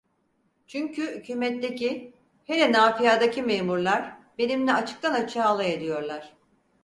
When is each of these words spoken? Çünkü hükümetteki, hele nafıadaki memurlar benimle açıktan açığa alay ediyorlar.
Çünkü 0.67 1.15
hükümetteki, 1.15 2.13
hele 2.45 2.71
nafıadaki 2.71 3.41
memurlar 3.43 4.17
benimle 4.37 4.73
açıktan 4.73 5.13
açığa 5.13 5.45
alay 5.45 5.73
ediyorlar. 5.73 6.33